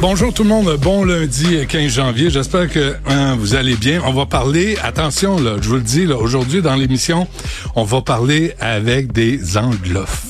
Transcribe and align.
Bonjour 0.00 0.32
tout 0.32 0.44
le 0.44 0.48
monde, 0.48 0.76
bon 0.80 1.04
lundi 1.04 1.66
15 1.66 1.88
janvier. 1.88 2.30
J'espère 2.30 2.70
que 2.70 2.94
hein, 3.06 3.36
vous 3.36 3.56
allez 3.56 3.74
bien. 3.74 4.00
On 4.06 4.12
va 4.12 4.26
parler, 4.26 4.76
attention 4.82 5.38
je 5.38 5.68
vous 5.68 5.74
le 5.74 5.80
dis, 5.80 6.06
aujourd'hui 6.06 6.62
dans 6.62 6.76
l'émission, 6.76 7.26
on 7.74 7.82
va 7.82 8.00
parler 8.00 8.54
avec 8.60 9.12
des 9.12 9.58
anglophones. 9.58 10.27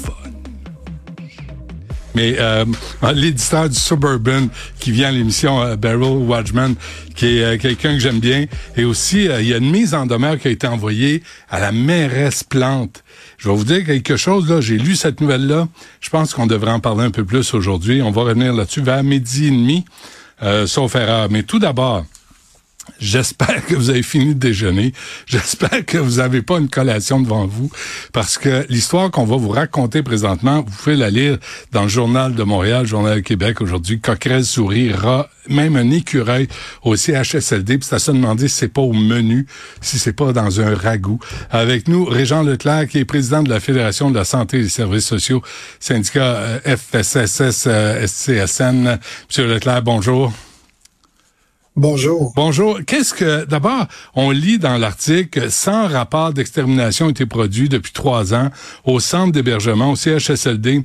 Mais 2.18 2.34
euh, 2.40 2.64
l'éditeur 3.14 3.68
du 3.68 3.78
Suburban 3.78 4.48
qui 4.80 4.90
vient 4.90 5.06
à 5.06 5.12
l'émission 5.12 5.62
euh, 5.62 5.76
Beryl 5.76 6.26
Watchman, 6.26 6.74
qui 7.14 7.38
est 7.38 7.44
euh, 7.44 7.58
quelqu'un 7.58 7.92
que 7.92 8.00
j'aime 8.00 8.18
bien, 8.18 8.46
et 8.76 8.84
aussi 8.84 9.28
euh, 9.28 9.40
il 9.40 9.46
y 9.46 9.54
a 9.54 9.58
une 9.58 9.70
mise 9.70 9.94
en 9.94 10.04
demeure 10.04 10.36
qui 10.36 10.48
a 10.48 10.50
été 10.50 10.66
envoyée 10.66 11.22
à 11.48 11.60
la 11.60 11.70
mairesse 11.70 12.42
Plante. 12.42 13.04
Je 13.36 13.48
vais 13.48 13.54
vous 13.54 13.62
dire 13.62 13.84
quelque 13.84 14.16
chose 14.16 14.50
là. 14.50 14.60
J'ai 14.60 14.78
lu 14.78 14.96
cette 14.96 15.20
nouvelle 15.20 15.46
là. 15.46 15.68
Je 16.00 16.10
pense 16.10 16.34
qu'on 16.34 16.48
devrait 16.48 16.72
en 16.72 16.80
parler 16.80 17.04
un 17.04 17.12
peu 17.12 17.24
plus 17.24 17.54
aujourd'hui. 17.54 18.02
On 18.02 18.10
va 18.10 18.22
revenir 18.22 18.52
là-dessus 18.52 18.82
vers 18.82 19.04
midi 19.04 19.46
et 19.46 19.50
demi, 19.50 19.84
sauf 20.66 20.96
erreur. 20.96 21.28
Mais 21.30 21.44
tout 21.44 21.60
d'abord. 21.60 22.04
J'espère 23.00 23.64
que 23.66 23.74
vous 23.74 23.90
avez 23.90 24.02
fini 24.02 24.34
de 24.34 24.40
déjeuner. 24.40 24.92
J'espère 25.26 25.84
que 25.86 25.98
vous 25.98 26.16
n'avez 26.16 26.42
pas 26.42 26.58
une 26.58 26.68
collation 26.68 27.20
devant 27.20 27.46
vous, 27.46 27.70
parce 28.12 28.38
que 28.38 28.66
l'histoire 28.68 29.10
qu'on 29.10 29.24
va 29.24 29.36
vous 29.36 29.50
raconter 29.50 30.02
présentement, 30.02 30.62
vous 30.66 30.76
pouvez 30.76 30.96
la 30.96 31.10
lire 31.10 31.38
dans 31.72 31.82
le 31.82 31.88
Journal 31.88 32.34
de 32.34 32.42
Montréal, 32.42 32.86
Journal 32.86 33.16
de 33.16 33.20
Québec 33.20 33.60
aujourd'hui. 33.60 34.00
Coquerel, 34.00 34.44
souris, 34.44 34.92
rat, 34.92 35.28
même 35.48 35.76
un 35.76 35.90
écureuil 35.90 36.48
au 36.82 36.96
CHSLD. 36.96 37.78
Puis 37.78 37.88
c'est 37.88 37.96
à 37.96 37.98
se 37.98 38.10
demander 38.10 38.48
si 38.48 38.56
c'est 38.56 38.68
pas 38.68 38.82
au 38.82 38.92
menu, 38.92 39.46
si 39.80 39.98
c'est 39.98 40.12
pas 40.12 40.32
dans 40.32 40.60
un 40.60 40.74
ragoût. 40.74 41.18
Avec 41.50 41.88
nous, 41.88 42.04
Régent 42.04 42.42
Leclerc, 42.42 42.88
qui 42.88 42.98
est 42.98 43.04
président 43.04 43.42
de 43.42 43.48
la 43.48 43.60
Fédération 43.60 44.10
de 44.10 44.16
la 44.16 44.24
santé 44.24 44.58
et 44.58 44.62
des 44.62 44.68
services 44.68 45.06
sociaux, 45.06 45.42
syndicat 45.80 46.20
euh, 46.66 46.76
FSSS 46.76 47.64
euh, 47.66 48.06
SCSN. 48.06 48.98
Monsieur 49.28 49.46
Leclerc, 49.46 49.82
bonjour. 49.82 50.32
Bonjour. 51.78 52.32
Bonjour. 52.34 52.80
Qu'est-ce 52.84 53.14
que, 53.14 53.44
d'abord, 53.44 53.86
on 54.16 54.32
lit 54.32 54.58
dans 54.58 54.76
l'article, 54.78 55.48
100 55.48 55.86
rapports 55.86 56.32
d'extermination 56.32 57.06
ont 57.06 57.10
été 57.10 57.24
produits 57.24 57.68
depuis 57.68 57.92
trois 57.92 58.34
ans 58.34 58.50
au 58.84 58.98
centre 58.98 59.30
d'hébergement, 59.30 59.92
au 59.92 59.94
CHSLD, 59.94 60.82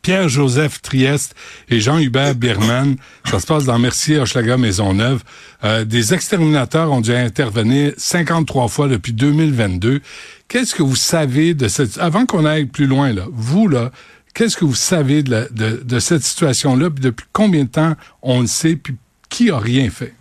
Pierre-Joseph 0.00 0.80
Trieste 0.80 1.34
et 1.68 1.78
Jean-Hubert 1.78 2.36
Birman. 2.36 2.96
Ça 3.26 3.38
se 3.38 3.46
passe 3.46 3.66
dans 3.66 3.78
Mercier, 3.78 4.18
Hochelaga, 4.18 4.56
Maisonneuve. 4.56 5.22
Euh, 5.62 5.84
des 5.84 6.14
exterminateurs 6.14 6.90
ont 6.90 7.02
dû 7.02 7.14
intervenir 7.14 7.92
53 7.98 8.68
fois 8.68 8.88
depuis 8.88 9.12
2022. 9.12 10.00
Qu'est-ce 10.48 10.74
que 10.74 10.82
vous 10.82 10.96
savez 10.96 11.52
de 11.52 11.68
cette... 11.68 11.98
Avant 11.98 12.24
qu'on 12.24 12.46
aille 12.46 12.64
plus 12.64 12.86
loin, 12.86 13.12
là, 13.12 13.26
vous, 13.30 13.68
là, 13.68 13.90
qu'est-ce 14.32 14.56
que 14.56 14.64
vous 14.64 14.74
savez 14.74 15.22
de 15.22 15.98
cette 15.98 16.22
situation-là, 16.22 16.88
depuis 16.98 17.26
combien 17.34 17.64
de 17.64 17.68
temps 17.68 17.94
on 18.22 18.40
le 18.40 18.46
sait, 18.46 18.76
puis 18.76 18.96
qui 19.28 19.50
a 19.50 19.58
rien 19.58 19.90
fait? 19.90 20.14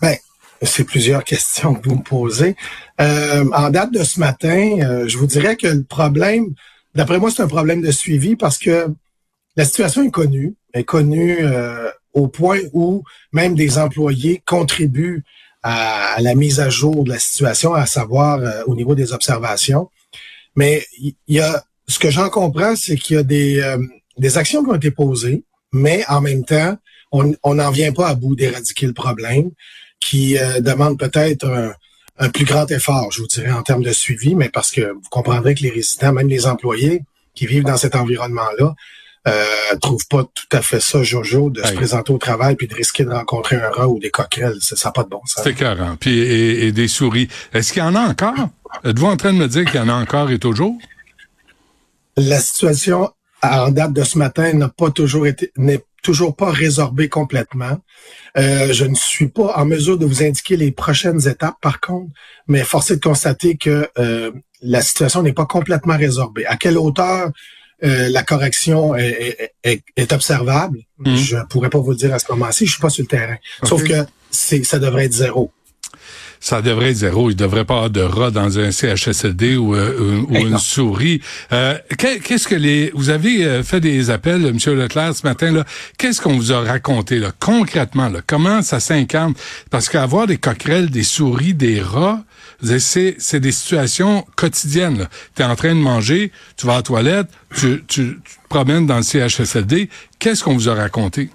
Ben, 0.00 0.16
c'est 0.62 0.84
plusieurs 0.84 1.24
questions 1.24 1.74
que 1.74 1.88
vous 1.88 1.96
me 1.96 2.02
posez. 2.02 2.56
Euh, 3.00 3.44
en 3.52 3.70
date 3.70 3.92
de 3.92 4.04
ce 4.04 4.20
matin, 4.20 4.78
euh, 4.82 5.08
je 5.08 5.16
vous 5.16 5.26
dirais 5.26 5.56
que 5.56 5.66
le 5.66 5.82
problème, 5.82 6.54
d'après 6.94 7.18
moi, 7.18 7.30
c'est 7.30 7.42
un 7.42 7.48
problème 7.48 7.80
de 7.80 7.90
suivi 7.90 8.36
parce 8.36 8.58
que 8.58 8.88
la 9.56 9.64
situation 9.64 10.02
est 10.02 10.10
connue, 10.10 10.54
est 10.74 10.84
connue 10.84 11.38
euh, 11.40 11.88
au 12.12 12.28
point 12.28 12.60
où 12.72 13.02
même 13.32 13.54
des 13.54 13.78
employés 13.78 14.42
contribuent 14.46 15.24
à, 15.62 16.16
la 16.20 16.34
mise 16.34 16.60
à 16.60 16.68
jour 16.68 17.04
de 17.04 17.10
la 17.10 17.18
situation, 17.18 17.74
à 17.74 17.86
savoir 17.86 18.40
au 18.66 18.74
niveau 18.74 18.94
des 18.94 19.12
observations. 19.12 19.90
Mais 20.56 20.84
il 20.98 21.14
y, 21.28 21.40
a, 21.40 21.62
ce 21.86 21.98
que 21.98 22.10
j'en 22.10 22.30
comprends, 22.30 22.74
c'est 22.76 22.96
qu'il 22.96 23.16
y 23.16 23.18
a 23.18 23.22
des, 23.22 23.76
des 24.16 24.38
actions 24.38 24.64
qui 24.64 24.70
ont 24.70 24.74
été 24.74 24.90
posées, 24.90 25.44
mais 25.72 26.02
en 26.08 26.22
même 26.22 26.44
temps, 26.44 26.76
on 27.12 27.54
n'en 27.54 27.70
vient 27.70 27.92
pas 27.92 28.08
à 28.08 28.14
bout 28.14 28.36
d'éradiquer 28.36 28.86
le 28.86 28.92
problème, 28.92 29.50
qui 30.00 30.38
euh, 30.38 30.60
demande 30.60 30.98
peut-être 30.98 31.46
un, 31.46 32.28
plus 32.30 32.44
grand 32.44 32.70
effort, 32.70 33.10
je 33.12 33.22
vous 33.22 33.26
dirais, 33.26 33.50
en 33.50 33.62
termes 33.62 33.82
de 33.82 33.92
suivi, 33.92 34.34
mais 34.34 34.50
parce 34.50 34.70
que 34.70 34.92
vous 34.92 35.08
comprendrez 35.10 35.54
que 35.54 35.62
les 35.62 35.70
résidents, 35.70 36.12
même 36.12 36.28
les 36.28 36.46
employés 36.46 37.02
qui 37.34 37.46
vivent 37.46 37.64
dans 37.64 37.78
cet 37.78 37.96
environnement-là, 37.96 38.74
euh, 39.26 39.76
trouvent 39.80 40.06
pas 40.06 40.24
tout 40.24 40.56
à 40.56 40.60
fait 40.60 40.80
ça, 40.80 41.02
Jojo, 41.02 41.48
de 41.48 41.62
se 41.62 41.72
présenter 41.72 42.12
au 42.12 42.18
travail 42.18 42.56
puis 42.56 42.66
de 42.66 42.74
risquer 42.74 43.04
de 43.04 43.10
rencontrer 43.10 43.56
un 43.56 43.70
rat 43.70 43.88
ou 43.88 43.98
des 43.98 44.10
coquerelles. 44.10 44.58
Ça 44.60 44.76
n'a 44.84 44.92
pas 44.92 45.02
de 45.02 45.08
bon 45.08 45.20
sens. 45.24 45.44
C'est 45.44 45.54
carré. 45.54 45.84
Puis 45.98 46.18
et, 46.18 46.72
des 46.72 46.88
souris. 46.88 47.28
Est-ce 47.54 47.72
qu'il 47.72 47.80
y 47.80 47.84
en 47.84 47.94
a 47.94 48.00
encore? 48.00 48.48
Êtes-vous 48.84 49.06
en 49.06 49.16
train 49.16 49.32
de 49.32 49.38
me 49.38 49.48
dire 49.48 49.64
qu'il 49.64 49.80
y 49.80 49.82
en 49.82 49.88
a 49.88 49.94
encore 49.94 50.30
et 50.30 50.38
toujours? 50.38 50.78
La 52.16 52.40
situation 52.40 53.10
en 53.42 53.70
date 53.70 53.92
de 53.92 54.04
ce 54.04 54.18
matin 54.18 54.52
n'a 54.52 54.68
pas 54.68 54.90
toujours 54.90 55.26
été 55.26 55.52
n'est 55.56 55.84
toujours 56.02 56.36
pas 56.36 56.50
résorbé 56.50 57.08
complètement. 57.08 57.78
Euh, 58.36 58.72
je 58.72 58.84
ne 58.84 58.94
suis 58.94 59.28
pas 59.28 59.54
en 59.56 59.64
mesure 59.64 59.98
de 59.98 60.06
vous 60.06 60.22
indiquer 60.22 60.56
les 60.56 60.70
prochaines 60.70 61.28
étapes, 61.28 61.56
par 61.60 61.80
contre, 61.80 62.12
mais 62.48 62.62
force 62.62 62.90
est 62.90 62.96
de 62.96 63.00
constater 63.00 63.56
que 63.56 63.88
euh, 63.98 64.30
la 64.62 64.82
situation 64.82 65.22
n'est 65.22 65.32
pas 65.32 65.46
complètement 65.46 65.96
résorbée. 65.96 66.46
À 66.46 66.56
quelle 66.56 66.78
hauteur 66.78 67.30
euh, 67.82 68.08
la 68.10 68.22
correction 68.22 68.94
est, 68.94 69.52
observable, 70.12 70.80
je 71.04 71.10
mhm. 71.10 71.16
je 71.16 71.36
pourrais 71.48 71.70
pas 71.70 71.78
vous 71.78 71.92
le 71.92 71.96
dire 71.96 72.14
à 72.14 72.18
ce 72.18 72.30
moment-ci. 72.30 72.66
Je 72.66 72.72
suis 72.72 72.80
pas 72.80 72.90
sur 72.90 73.02
le 73.02 73.08
terrain. 73.08 73.36
Sauf 73.64 73.82
que 73.84 74.04
c'est 74.30 74.62
ça 74.64 74.78
devrait 74.78 75.06
être 75.06 75.12
zéro 75.12 75.50
ça 76.40 76.62
devrait 76.62 76.90
être 76.90 76.96
zéro. 76.96 77.30
Il 77.30 77.36
devrait 77.36 77.66
pas 77.66 77.74
avoir 77.74 77.90
de 77.90 78.00
rat 78.00 78.30
dans 78.30 78.58
un 78.58 78.70
CHSLD 78.70 79.56
ou, 79.56 79.74
euh, 79.74 80.22
ou 80.28 80.36
une 80.36 80.58
souris. 80.58 81.20
Euh, 81.52 81.76
qu'est-ce 81.98 82.48
que 82.48 82.54
les... 82.54 82.90
Vous 82.94 83.10
avez 83.10 83.44
euh, 83.44 83.62
fait 83.62 83.80
des 83.80 84.08
appels, 84.08 84.44
M. 84.46 84.56
Leclerc, 84.74 85.14
ce 85.14 85.26
matin. 85.26 85.52
là? 85.52 85.64
Qu'est-ce 85.98 86.20
qu'on 86.20 86.34
vous 86.34 86.52
a 86.52 86.60
raconté 86.60 87.18
là, 87.18 87.30
concrètement? 87.38 88.08
Là? 88.08 88.20
Comment 88.26 88.62
ça 88.62 88.80
s'incarne? 88.80 89.34
Parce 89.70 89.90
qu'avoir 89.90 90.26
des 90.26 90.38
coquerelles, 90.38 90.88
des 90.88 91.02
souris, 91.02 91.52
des 91.52 91.82
rats, 91.82 92.24
c'est, 92.78 93.16
c'est 93.18 93.40
des 93.40 93.52
situations 93.52 94.26
quotidiennes. 94.34 95.08
Tu 95.36 95.42
es 95.42 95.44
en 95.44 95.56
train 95.56 95.74
de 95.74 95.80
manger, 95.80 96.32
tu 96.56 96.66
vas 96.66 96.74
à 96.74 96.76
la 96.76 96.82
toilette, 96.82 97.28
tu, 97.54 97.84
tu, 97.86 98.18
tu 98.24 98.34
te 98.34 98.48
promènes 98.48 98.86
dans 98.86 98.96
le 98.96 99.02
CHSLD. 99.02 99.90
Qu'est-ce 100.18 100.42
qu'on 100.42 100.54
vous 100.54 100.68
a 100.70 100.74
raconté? 100.74 101.30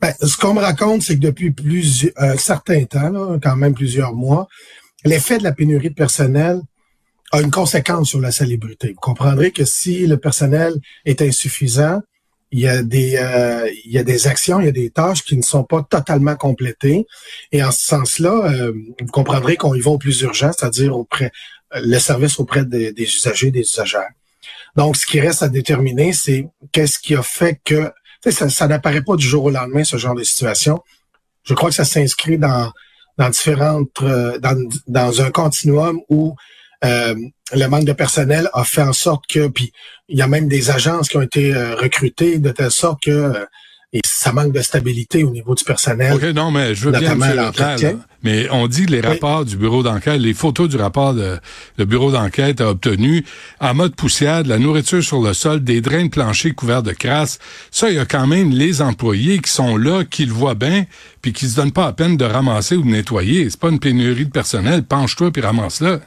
Ben, 0.00 0.14
ce 0.22 0.36
qu'on 0.36 0.54
me 0.54 0.60
raconte, 0.60 1.02
c'est 1.02 1.16
que 1.16 1.20
depuis 1.20 1.50
plus, 1.50 2.10
un 2.16 2.36
certain 2.36 2.84
temps, 2.84 3.10
là, 3.10 3.38
quand 3.42 3.56
même 3.56 3.74
plusieurs 3.74 4.14
mois, 4.14 4.46
l'effet 5.04 5.38
de 5.38 5.44
la 5.44 5.52
pénurie 5.52 5.90
de 5.90 5.94
personnel 5.94 6.60
a 7.32 7.40
une 7.40 7.50
conséquence 7.50 8.08
sur 8.08 8.20
la 8.20 8.30
salubrité. 8.30 8.88
Vous 8.88 9.00
comprendrez 9.00 9.50
que 9.50 9.64
si 9.64 10.06
le 10.06 10.16
personnel 10.16 10.74
est 11.04 11.20
insuffisant, 11.20 12.00
il 12.50 12.60
y 12.60 12.68
a 12.68 12.82
des 12.82 13.16
euh, 13.16 13.70
il 13.84 13.92
y 13.92 13.98
a 13.98 14.04
des 14.04 14.26
actions, 14.26 14.58
il 14.60 14.66
y 14.66 14.68
a 14.68 14.72
des 14.72 14.88
tâches 14.88 15.22
qui 15.22 15.36
ne 15.36 15.42
sont 15.42 15.64
pas 15.64 15.82
totalement 15.82 16.34
complétées. 16.34 17.06
Et 17.52 17.62
en 17.62 17.70
ce 17.70 17.86
sens-là, 17.86 18.50
euh, 18.50 18.72
vous 19.00 19.12
comprendrez 19.12 19.56
qu'on 19.56 19.74
y 19.74 19.80
va 19.80 19.90
au 19.90 19.98
plus 19.98 20.22
urgent, 20.22 20.50
c'est-à-dire 20.56 20.96
auprès 20.96 21.30
le 21.74 21.98
service 21.98 22.38
auprès 22.38 22.64
des, 22.64 22.92
des 22.92 23.04
usagers, 23.04 23.50
des 23.50 23.60
usagères. 23.60 24.08
Donc, 24.76 24.96
ce 24.96 25.04
qui 25.04 25.20
reste 25.20 25.42
à 25.42 25.48
déterminer, 25.48 26.12
c'est 26.12 26.46
qu'est-ce 26.72 26.98
qui 26.98 27.14
a 27.14 27.22
fait 27.22 27.60
que 27.62 27.90
ça, 28.24 28.48
ça 28.48 28.66
n'apparaît 28.66 29.02
pas 29.02 29.16
du 29.16 29.26
jour 29.26 29.44
au 29.44 29.50
lendemain, 29.50 29.84
ce 29.84 29.96
genre 29.96 30.14
de 30.14 30.24
situation. 30.24 30.82
Je 31.44 31.54
crois 31.54 31.70
que 31.70 31.74
ça 31.74 31.84
s'inscrit 31.84 32.38
dans, 32.38 32.72
dans 33.16 33.30
différentes, 33.30 34.02
euh, 34.02 34.38
dans, 34.38 34.56
dans 34.86 35.22
un 35.22 35.30
continuum 35.30 36.00
où 36.08 36.34
euh, 36.84 37.14
le 37.52 37.66
manque 37.66 37.84
de 37.84 37.92
personnel 37.92 38.48
a 38.52 38.64
fait 38.64 38.82
en 38.82 38.92
sorte 38.92 39.26
que, 39.26 39.48
puis 39.48 39.72
il 40.08 40.18
y 40.18 40.22
a 40.22 40.28
même 40.28 40.48
des 40.48 40.70
agences 40.70 41.08
qui 41.08 41.16
ont 41.16 41.22
été 41.22 41.54
euh, 41.54 41.74
recrutées 41.74 42.38
de 42.38 42.50
telle 42.50 42.70
sorte 42.70 43.02
que 43.02 43.10
euh, 43.10 43.46
et 43.92 44.00
ça 44.04 44.32
manque 44.32 44.52
de 44.52 44.60
stabilité 44.60 45.24
au 45.24 45.30
niveau 45.30 45.54
du 45.54 45.64
personnel. 45.64 46.12
OK, 46.12 46.22
non, 46.34 46.50
mais 46.50 46.74
je 46.74 46.84
veux 46.84 46.92
bien, 46.98 47.14
là. 47.14 47.50
mais 48.22 48.46
on 48.50 48.68
dit 48.68 48.84
que 48.84 48.90
les 48.90 49.00
Oui. 49.00 49.06
rapports 49.06 49.46
du 49.46 49.56
bureau 49.56 49.82
d'enquête, 49.82 50.20
les 50.20 50.34
photos 50.34 50.68
du 50.68 50.76
rapport 50.76 51.14
de 51.14 51.38
le 51.78 51.84
bureau 51.86 52.10
d'enquête 52.12 52.60
a 52.60 52.68
obtenu 52.68 53.24
en 53.60 53.72
mode 53.72 53.94
poussière, 53.96 54.42
de 54.42 54.50
la 54.50 54.58
nourriture 54.58 55.02
sur 55.02 55.22
le 55.22 55.32
sol, 55.32 55.64
des 55.64 55.80
drains 55.80 56.04
de 56.04 56.10
plancher 56.10 56.50
couverts 56.52 56.82
de 56.82 56.92
crasse. 56.92 57.38
Ça, 57.70 57.88
il 57.88 57.96
y 57.96 57.98
a 57.98 58.04
quand 58.04 58.26
même 58.26 58.50
les 58.50 58.82
employés 58.82 59.38
qui 59.38 59.50
sont 59.50 59.78
là, 59.78 60.04
qui 60.04 60.26
le 60.26 60.32
voient 60.32 60.54
bien, 60.54 60.84
puis 61.22 61.32
qui 61.32 61.48
se 61.48 61.56
donnent 61.56 61.72
pas 61.72 61.86
la 61.86 61.92
peine 61.94 62.18
de 62.18 62.24
ramasser 62.26 62.76
ou 62.76 62.82
de 62.82 62.88
nettoyer. 62.88 63.48
C'est 63.48 63.60
pas 63.60 63.70
une 63.70 63.80
pénurie 63.80 64.26
de 64.26 64.30
personnel. 64.30 64.82
Penche-toi 64.82 65.30
puis 65.30 65.40
ramasse-le. 65.40 66.00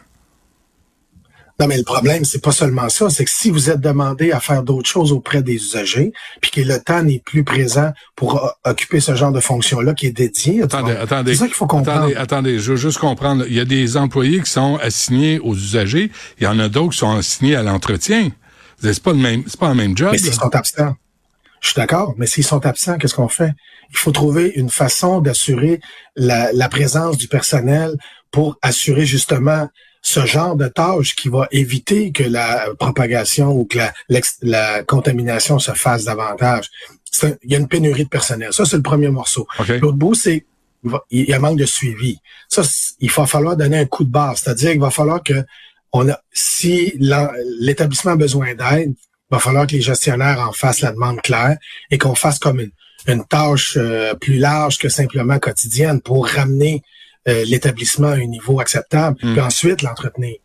Non, 1.61 1.67
mais 1.67 1.77
le 1.77 1.83
problème, 1.83 2.25
c'est 2.25 2.41
pas 2.41 2.51
seulement 2.51 2.89
ça, 2.89 3.11
c'est 3.11 3.23
que 3.23 3.29
si 3.29 3.51
vous 3.51 3.69
êtes 3.69 3.79
demandé 3.79 4.31
à 4.31 4.39
faire 4.39 4.63
d'autres 4.63 4.89
choses 4.89 5.11
auprès 5.11 5.43
des 5.43 5.53
usagers, 5.53 6.11
puis 6.41 6.49
que 6.49 6.61
le 6.61 6.79
temps 6.79 7.03
n'est 7.03 7.21
plus 7.23 7.43
présent 7.43 7.91
pour 8.15 8.51
occuper 8.65 8.99
ce 8.99 9.13
genre 9.13 9.31
de 9.31 9.39
fonction-là 9.39 9.93
qui 9.93 10.07
est 10.07 10.11
dédié, 10.11 10.63
Attendez, 10.63 10.93
attendez. 10.93 11.33
c'est 11.33 11.41
ça 11.41 11.45
qu'il 11.45 11.53
faut 11.53 11.67
comprendre. 11.67 11.99
Attendez, 11.99 12.15
attendez, 12.15 12.59
je 12.59 12.71
veux 12.71 12.77
juste 12.77 12.97
comprendre. 12.97 13.45
Il 13.47 13.53
y 13.53 13.59
a 13.59 13.65
des 13.65 13.95
employés 13.95 14.41
qui 14.41 14.49
sont 14.49 14.77
assignés 14.81 15.37
aux 15.37 15.53
usagers. 15.53 16.09
Il 16.39 16.45
y 16.45 16.47
en 16.47 16.57
a 16.57 16.67
d'autres 16.67 16.93
qui 16.93 16.97
sont 16.97 17.15
assignés 17.15 17.55
à 17.55 17.61
l'entretien. 17.61 18.29
C'est 18.81 19.03
pas 19.03 19.11
le 19.11 19.19
même, 19.19 19.43
c'est 19.45 19.59
pas 19.59 19.69
le 19.69 19.75
même 19.75 19.95
job. 19.95 20.09
Mais 20.13 20.17
s'ils 20.17 20.33
sont 20.33 20.55
absents. 20.55 20.95
Je 21.59 21.67
suis 21.67 21.75
d'accord, 21.75 22.15
mais 22.17 22.25
s'ils 22.25 22.43
sont 22.43 22.65
absents, 22.65 22.97
qu'est-ce 22.97 23.13
qu'on 23.13 23.27
fait? 23.27 23.51
Il 23.91 23.97
faut 23.97 24.11
trouver 24.11 24.51
une 24.55 24.71
façon 24.71 25.21
d'assurer 25.21 25.79
la, 26.15 26.51
la 26.53 26.69
présence 26.69 27.17
du 27.17 27.27
personnel 27.27 27.97
pour 28.31 28.57
assurer 28.63 29.05
justement 29.05 29.67
ce 30.01 30.25
genre 30.25 30.55
de 30.55 30.67
tâches 30.67 31.15
qui 31.15 31.29
va 31.29 31.47
éviter 31.51 32.11
que 32.11 32.23
la 32.23 32.67
propagation 32.79 33.51
ou 33.51 33.65
que 33.65 33.79
la, 34.41 34.83
contamination 34.83 35.59
se 35.59 35.71
fasse 35.71 36.05
davantage. 36.05 36.69
Un- 37.23 37.35
il 37.43 37.51
y 37.51 37.55
a 37.55 37.59
une 37.59 37.67
pénurie 37.67 38.05
de 38.05 38.09
personnel. 38.09 38.51
Ça, 38.51 38.65
c'est 38.65 38.77
le 38.77 38.81
premier 38.81 39.09
morceau. 39.09 39.47
L'autre 39.79 39.97
bout, 39.97 40.15
c'est 40.15 40.45
il 41.11 41.29
y 41.29 41.33
a 41.33 41.39
manque 41.39 41.59
de 41.59 41.65
suivi. 41.65 42.17
Ça, 42.49 42.63
il 42.99 43.11
va 43.11 43.27
falloir 43.27 43.55
donner 43.55 43.77
un 43.77 43.85
coup 43.85 44.03
de 44.03 44.09
barre. 44.09 44.37
C'est-à-dire 44.37 44.71
qu'il 44.71 44.81
va 44.81 44.89
falloir 44.89 45.21
que 45.21 45.45
on 45.93 46.09
a, 46.09 46.19
si 46.31 46.93
l'établissement 47.59 48.13
a 48.13 48.15
besoin 48.15 48.55
d'aide, 48.55 48.93
il 48.95 49.33
va 49.33 49.39
falloir 49.39 49.67
que 49.67 49.73
les 49.73 49.81
gestionnaires 49.81 50.39
en 50.39 50.51
fassent 50.53 50.81
la 50.81 50.91
demande 50.91 51.21
claire 51.21 51.57
et 51.91 51.97
qu'on 51.97 52.15
fasse 52.15 52.39
comme 52.39 52.59
une, 52.59 52.71
une 53.07 53.25
tâche 53.25 53.77
euh, 53.77 54.13
plus 54.15 54.37
large 54.37 54.77
que 54.77 54.89
simplement 54.89 55.37
quotidienne 55.37 56.01
pour 56.01 56.27
ramener 56.27 56.81
euh, 57.27 57.43
l'établissement 57.45 58.09
à 58.09 58.15
un 58.15 58.25
niveau 58.25 58.59
acceptable, 58.59 59.17
puis 59.17 59.39
ensuite 59.39 59.81
l'entretenir. 59.81 60.35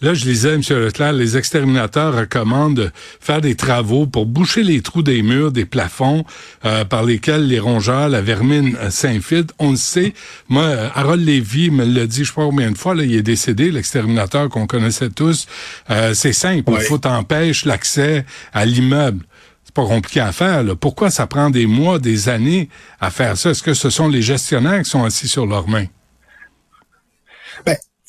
Là, 0.00 0.14
je 0.14 0.24
lisais, 0.24 0.54
M. 0.54 0.62
Leclerc, 0.70 1.12
les 1.12 1.36
exterminateurs 1.36 2.16
recommandent 2.16 2.76
de 2.76 2.90
faire 3.20 3.40
des 3.42 3.54
travaux 3.54 4.06
pour 4.06 4.24
boucher 4.24 4.62
les 4.62 4.80
trous 4.80 5.02
des 5.02 5.22
murs, 5.22 5.52
des 5.52 5.66
plafonds, 5.66 6.24
euh, 6.64 6.84
par 6.84 7.04
lesquels 7.04 7.46
les 7.46 7.60
rongeurs, 7.60 8.08
la 8.08 8.22
vermine 8.22 8.76
euh, 8.80 8.90
s'infiltrent. 8.90 9.54
On 9.58 9.72
le 9.72 9.76
sait. 9.76 10.14
Moi, 10.48 10.62
euh, 10.62 10.88
Harold 10.94 11.24
Lévy 11.24 11.70
me 11.70 11.84
l'a 11.84 12.06
dit, 12.06 12.24
je 12.24 12.30
sais 12.30 12.34
pas 12.34 12.46
combien 12.46 12.70
de 12.70 12.78
fois, 12.78 12.94
là, 12.94 13.04
il 13.04 13.14
est 13.14 13.22
décédé, 13.22 13.70
l'exterminateur 13.70 14.48
qu'on 14.48 14.66
connaissait 14.66 15.10
tous. 15.10 15.46
Euh, 15.90 16.14
c'est 16.14 16.32
simple. 16.32 16.72
Il 16.74 16.80
faut 16.80 16.98
t'empêcher 16.98 17.68
l'accès 17.68 18.24
à 18.54 18.64
l'immeuble. 18.64 19.24
C'est 19.64 19.74
pas 19.74 19.84
compliqué 19.84 20.20
à 20.20 20.32
faire. 20.32 20.64
Là. 20.64 20.74
Pourquoi 20.74 21.10
ça 21.10 21.26
prend 21.26 21.50
des 21.50 21.66
mois, 21.66 21.98
des 21.98 22.30
années 22.30 22.70
à 23.00 23.10
faire 23.10 23.36
ça? 23.36 23.50
Est-ce 23.50 23.62
que 23.62 23.74
ce 23.74 23.90
sont 23.90 24.08
les 24.08 24.22
gestionnaires 24.22 24.82
qui 24.82 24.90
sont 24.90 25.04
assis 25.04 25.28
sur 25.28 25.46
leurs 25.46 25.68
mains? 25.68 25.86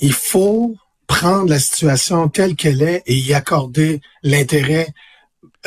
Il 0.01 0.13
faut 0.13 0.75
prendre 1.07 1.49
la 1.49 1.59
situation 1.59 2.27
telle 2.29 2.55
qu'elle 2.55 2.81
est 2.81 3.03
et 3.05 3.15
y 3.15 3.33
accorder 3.33 4.01
l'intérêt, 4.23 4.87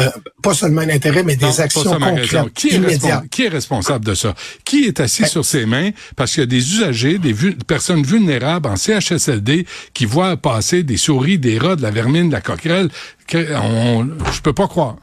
euh, 0.00 0.10
pas 0.42 0.54
seulement 0.54 0.80
l'intérêt, 0.82 1.22
mais 1.22 1.36
des 1.36 1.44
Non, 1.46 1.60
actions 1.60 1.82
concrètes, 1.84 2.52
Qui 2.54 2.68
est, 2.68 3.28
qui 3.30 3.44
est 3.44 3.48
responsable 3.48 4.04
de 4.04 4.14
ça? 4.14 4.34
Qui 4.64 4.84
est 4.86 4.98
assis 5.00 5.22
Ben- 5.22 5.28
sur 5.28 5.44
ses 5.44 5.66
mains? 5.66 5.90
Parce 6.16 6.32
qu'il 6.32 6.40
y 6.40 6.44
a 6.44 6.46
des 6.46 6.56
usagers, 6.74 7.18
des 7.18 7.32
vu- 7.32 7.54
personnes 7.56 8.02
vulnérables 8.02 8.68
en 8.68 8.76
CHSLD 8.76 9.66
qui 9.92 10.04
voient 10.06 10.36
passer 10.36 10.82
des 10.82 10.96
souris, 10.96 11.38
des 11.38 11.58
rats, 11.58 11.76
de 11.76 11.82
la 11.82 11.90
vermine, 11.90 12.28
de 12.28 12.32
la 12.32 12.40
coquerelle? 12.40 12.88
Que, 13.28 13.54
on, 13.54 14.08
je 14.32 14.40
peux 14.40 14.52
pas 14.52 14.66
croire. 14.66 14.96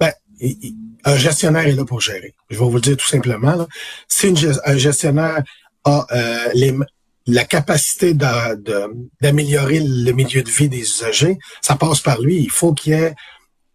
Ben, 0.00 0.12
un 1.04 1.16
gestionnaire 1.16 1.66
est 1.66 1.72
là 1.72 1.84
pour 1.84 2.00
gérer. 2.00 2.34
Je 2.50 2.58
vais 2.58 2.64
vous 2.64 2.74
le 2.74 2.80
dire 2.80 2.96
tout 2.96 3.06
simplement. 3.08 3.54
Là. 3.56 3.66
Si 4.08 4.28
une 4.28 4.38
un 4.64 4.76
gestionnaire 4.76 5.42
a 5.84 6.06
euh, 6.12 6.48
les, 6.54 6.74
la 7.26 7.44
capacité 7.44 8.14
d'améliorer 9.20 9.80
le 9.80 10.12
milieu 10.12 10.42
de 10.42 10.50
vie 10.50 10.68
des 10.68 10.80
usagers, 10.80 11.38
ça 11.60 11.76
passe 11.76 12.00
par 12.00 12.20
lui. 12.20 12.38
Il 12.38 12.50
faut 12.50 12.72
qu'il 12.72 12.92
y 12.92 12.96
ait 12.96 13.14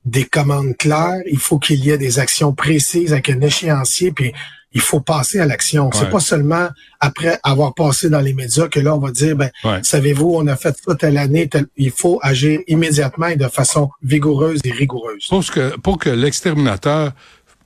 des 0.05 0.23
commandes 0.25 0.75
claires, 0.77 1.21
il 1.29 1.37
faut 1.39 1.59
qu'il 1.59 1.83
y 1.83 1.89
ait 1.89 1.97
des 1.97 2.19
actions 2.19 2.53
précises 2.53 3.11
avec 3.13 3.29
un 3.29 3.41
échéancier, 3.41 4.11
puis 4.11 4.31
il 4.73 4.81
faut 4.81 4.99
passer 4.99 5.39
à 5.39 5.45
l'action. 5.45 5.85
Ouais. 5.85 5.91
C'est 5.95 6.09
pas 6.09 6.19
seulement 6.19 6.69
après 6.99 7.39
avoir 7.43 7.73
passé 7.73 8.09
dans 8.09 8.19
les 8.21 8.33
médias 8.33 8.67
que 8.67 8.79
là, 8.79 8.95
on 8.95 8.99
va 8.99 9.11
dire, 9.11 9.35
ben, 9.35 9.49
Ouais. 9.63 9.79
savez-vous, 9.81 10.31
on 10.35 10.45
a 10.47 10.55
fait 10.55 10.75
ça 10.85 10.95
telle 10.95 11.17
année, 11.17 11.47
telle- 11.47 11.67
il 11.77 11.91
faut 11.91 12.19
agir 12.21 12.59
immédiatement 12.67 13.27
et 13.27 13.37
de 13.37 13.47
façon 13.47 13.89
vigoureuse 14.01 14.59
et 14.63 14.71
rigoureuse. 14.71 15.25
Pour 15.29 15.45
que, 15.45 15.77
pour 15.77 15.97
que 15.97 16.09
l'exterminateur 16.09 17.11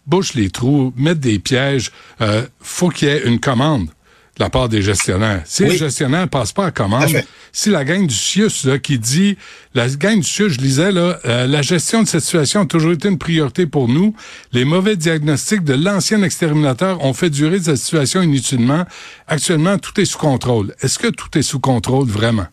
bouche 0.08 0.34
les 0.36 0.50
trous, 0.50 0.94
mette 0.96 1.20
des 1.20 1.38
pièges, 1.40 1.92
euh, 2.22 2.46
faut 2.60 2.90
qu'il 2.90 3.08
y 3.08 3.12
ait 3.12 3.24
une 3.26 3.40
commande 3.40 3.90
de 4.38 4.44
la 4.44 4.50
part 4.50 4.70
des 4.70 4.82
gestionnaires. 4.82 5.42
Si 5.46 5.64
les 5.64 5.78
gestionnaires 5.78 6.28
passent 6.28 6.54
pas 6.54 6.68
à 6.68 6.72
commande, 6.72 7.12
si 7.52 7.70
la 7.70 7.84
gang 7.84 8.08
du 8.08 8.16
CIUS 8.16 8.66
là, 8.66 8.80
qui 8.80 8.98
dit, 8.98 9.38
la 9.74 9.90
gang 9.90 10.20
du 10.20 10.28
CIUS, 10.28 10.50
je 10.50 10.60
lisais, 10.60 10.92
là, 10.92 11.20
euh, 11.26 11.48
la 11.48 11.62
gestion 11.62 12.02
de 12.02 12.08
cette 12.08 12.24
situation 12.24 12.62
a 12.62 12.66
toujours 12.66 12.94
été 12.94 13.10
une 13.10 13.18
priorité 13.18 13.66
pour 13.66 13.88
nous. 13.88 14.16
Les 14.54 14.64
mauvais 14.66 14.96
diagnostics 14.96 15.64
de 15.64 15.74
l'ancien 15.74 16.24
exterminateur 16.24 17.04
ont 17.04 17.14
fait 17.14 17.30
durer 17.30 17.60
cette 17.60 17.78
situation 17.78 18.22
inutilement. 18.22 18.86
Actuellement, 19.28 19.78
tout 19.78 20.00
est 20.00 20.06
sous 20.06 20.18
contrôle. 20.18 20.74
Est-ce 20.82 20.98
que 20.98 21.08
tout 21.08 21.38
est 21.38 21.44
sous 21.44 21.60
contrôle 21.60 22.08
vraiment? 22.08 22.48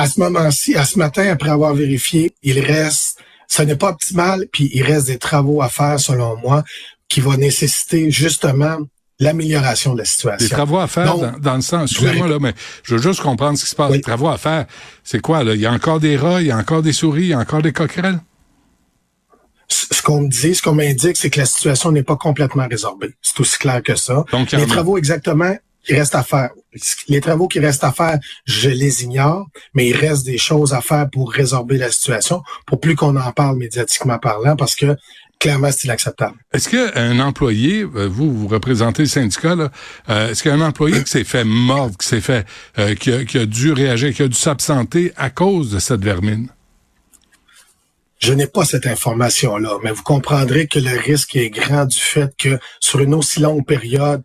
à 0.00 0.08
ce 0.08 0.20
moment-ci, 0.20 0.74
à 0.76 0.84
ce 0.84 0.98
matin, 0.98 1.30
après 1.30 1.50
avoir 1.50 1.74
vérifié, 1.74 2.32
il 2.42 2.60
reste, 2.60 3.18
ce 3.48 3.62
n'est 3.62 3.76
pas 3.76 3.90
optimal, 3.90 4.46
puis 4.52 4.70
il 4.72 4.82
reste 4.82 5.06
des 5.06 5.18
travaux 5.18 5.62
à 5.62 5.68
faire, 5.68 5.98
selon 6.00 6.36
moi, 6.38 6.64
qui 7.08 7.20
va 7.20 7.36
nécessiter 7.36 8.10
justement 8.10 8.78
l'amélioration 9.20 9.92
de 9.92 9.98
la 9.98 10.04
situation. 10.04 10.48
Des 10.48 10.50
travaux 10.50 10.78
à 10.78 10.86
faire 10.88 11.06
Donc, 11.06 11.20
dans, 11.20 11.38
dans 11.38 11.54
le 11.56 11.60
sens, 11.60 11.92
excusez-moi 11.92 12.26
là, 12.26 12.38
mais 12.40 12.54
je 12.82 12.96
veux 12.96 13.02
juste 13.02 13.20
comprendre 13.20 13.56
ce 13.56 13.64
qui 13.64 13.70
se 13.70 13.76
passe. 13.76 13.90
Oui. 13.90 13.98
Des 13.98 14.02
travaux 14.02 14.28
à 14.28 14.38
faire, 14.38 14.66
c'est 15.04 15.20
quoi 15.20 15.44
là? 15.44 15.54
Il 15.54 15.60
y 15.60 15.66
a 15.66 15.72
encore 15.72 16.00
des 16.00 16.16
rats, 16.16 16.40
il 16.40 16.48
y 16.48 16.50
a 16.50 16.56
encore 16.56 16.82
des 16.82 16.92
souris, 16.92 17.22
il 17.22 17.28
y 17.28 17.34
a 17.34 17.38
encore 17.38 17.62
des 17.62 17.72
coquerelles? 17.72 18.18
ce 19.70 20.02
qu'on 20.02 20.22
me 20.22 20.28
dit, 20.28 20.54
ce 20.54 20.62
qu'on 20.62 20.74
m'indique, 20.74 21.16
c'est 21.16 21.30
que 21.30 21.38
la 21.38 21.46
situation 21.46 21.92
n'est 21.92 22.02
pas 22.02 22.16
complètement 22.16 22.66
résorbée. 22.68 23.14
C'est 23.22 23.38
aussi 23.40 23.58
clair 23.58 23.82
que 23.82 23.94
ça. 23.94 24.24
Donc, 24.32 24.50
les 24.52 24.66
travaux 24.66 24.98
exactement 24.98 25.54
qui 25.84 25.94
restent 25.94 26.14
à 26.14 26.22
faire. 26.22 26.50
Les 27.08 27.20
travaux 27.20 27.48
qui 27.48 27.60
restent 27.60 27.84
à 27.84 27.92
faire, 27.92 28.18
je 28.44 28.68
les 28.68 29.04
ignore, 29.04 29.46
mais 29.74 29.88
il 29.88 29.96
reste 29.96 30.24
des 30.24 30.38
choses 30.38 30.74
à 30.74 30.80
faire 30.80 31.08
pour 31.10 31.32
résorber 31.32 31.78
la 31.78 31.90
situation, 31.90 32.42
pour 32.66 32.80
plus 32.80 32.96
qu'on 32.96 33.16
en 33.16 33.32
parle 33.32 33.56
médiatiquement 33.56 34.18
parlant, 34.18 34.56
parce 34.56 34.74
que 34.74 34.96
clairement, 35.40 35.70
c'est 35.72 35.84
inacceptable. 35.84 36.36
Est-ce 36.52 36.68
qu'un 36.68 37.18
employé, 37.18 37.82
euh, 37.82 38.06
vous, 38.06 38.32
vous 38.32 38.46
représentez 38.46 39.02
le 39.02 39.08
syndicat, 39.08 39.56
là, 39.56 39.72
euh, 40.08 40.30
est-ce 40.30 40.44
qu'un 40.44 40.60
employé 40.60 41.02
qui 41.02 41.10
s'est 41.10 41.24
fait 41.24 41.44
mordre, 41.44 41.96
qui 41.96 42.06
s'est 42.06 42.20
fait, 42.20 42.46
euh, 42.78 42.94
qui, 42.94 43.10
a, 43.10 43.24
qui 43.24 43.38
a 43.38 43.46
dû 43.46 43.72
réagir, 43.72 44.14
qui 44.14 44.22
a 44.22 44.28
dû 44.28 44.38
s'absenter 44.38 45.12
à 45.16 45.30
cause 45.30 45.72
de 45.72 45.80
cette 45.80 46.04
vermine? 46.04 46.48
Je 48.20 48.34
n'ai 48.34 48.46
pas 48.46 48.66
cette 48.66 48.86
information-là, 48.86 49.78
mais 49.82 49.92
vous 49.92 50.02
comprendrez 50.02 50.66
que 50.66 50.78
le 50.78 50.96
risque 50.98 51.36
est 51.36 51.48
grand 51.48 51.86
du 51.86 51.98
fait 51.98 52.30
que 52.36 52.58
sur 52.78 53.00
une 53.00 53.14
aussi 53.14 53.40
longue 53.40 53.64
période, 53.64 54.22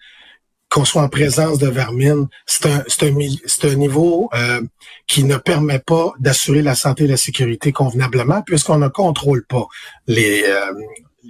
qu'on 0.75 0.83
soit 0.83 1.03
en 1.03 1.07
présence 1.07 1.57
de 1.57 1.69
vermine, 1.69 2.27
c'est 2.45 2.65
un, 2.65 2.83
un, 3.01 3.69
un 3.69 3.75
niveau 3.75 4.29
euh, 4.33 4.61
qui 5.07 5.23
ne 5.23 5.37
permet 5.37 5.79
pas 5.79 6.11
d'assurer 6.19 6.61
la 6.61 6.75
santé 6.75 7.05
et 7.05 7.07
la 7.07 7.15
sécurité 7.27 7.71
convenablement, 7.71 8.41
puisqu'on 8.41 8.77
ne 8.77 8.89
contrôle 8.89 9.45
pas 9.45 9.67
les 10.15 10.43
euh, 10.43 10.73